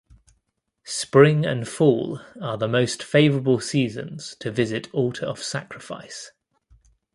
Spring 0.83 1.45
and 1.45 1.67
fall 1.67 2.19
are 2.41 2.57
the 2.57 2.67
most 2.67 3.03
favorable 3.03 3.59
seasons 3.59 4.35
to 4.39 4.49
visit 4.49 4.91
Altar 4.95 5.27
of 5.27 5.43
Sacrifice. 5.43 6.31